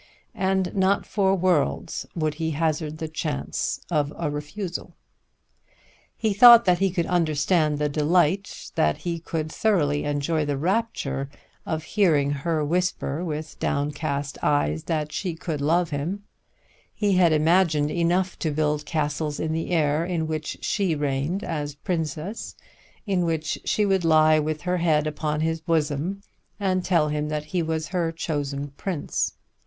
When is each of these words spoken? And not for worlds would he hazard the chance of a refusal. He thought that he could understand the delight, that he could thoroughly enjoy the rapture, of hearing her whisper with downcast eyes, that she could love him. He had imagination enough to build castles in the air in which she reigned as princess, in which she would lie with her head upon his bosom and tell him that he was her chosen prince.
And 0.33 0.73
not 0.75 1.05
for 1.05 1.35
worlds 1.35 2.07
would 2.15 2.33
he 2.41 2.49
hazard 2.57 2.97
the 2.97 3.07
chance 3.07 3.79
of 3.91 4.11
a 4.17 4.31
refusal. 4.31 4.95
He 6.17 6.33
thought 6.33 6.65
that 6.65 6.79
he 6.79 6.89
could 6.89 7.05
understand 7.05 7.77
the 7.77 7.87
delight, 7.87 8.71
that 8.73 8.97
he 8.97 9.19
could 9.19 9.51
thoroughly 9.51 10.03
enjoy 10.05 10.43
the 10.43 10.57
rapture, 10.57 11.29
of 11.67 11.83
hearing 11.83 12.31
her 12.31 12.65
whisper 12.65 13.23
with 13.23 13.59
downcast 13.59 14.39
eyes, 14.41 14.85
that 14.85 15.11
she 15.11 15.35
could 15.35 15.61
love 15.61 15.91
him. 15.91 16.23
He 16.95 17.13
had 17.17 17.31
imagination 17.31 17.95
enough 17.95 18.39
to 18.39 18.49
build 18.49 18.87
castles 18.87 19.39
in 19.39 19.53
the 19.53 19.69
air 19.69 20.03
in 20.03 20.25
which 20.25 20.57
she 20.63 20.95
reigned 20.95 21.43
as 21.43 21.75
princess, 21.75 22.55
in 23.05 23.23
which 23.23 23.59
she 23.65 23.85
would 23.85 24.03
lie 24.03 24.39
with 24.39 24.63
her 24.63 24.77
head 24.77 25.05
upon 25.05 25.41
his 25.41 25.61
bosom 25.61 26.23
and 26.59 26.83
tell 26.83 27.09
him 27.09 27.29
that 27.29 27.45
he 27.53 27.61
was 27.61 27.89
her 27.89 28.11
chosen 28.11 28.69
prince. 28.77 29.35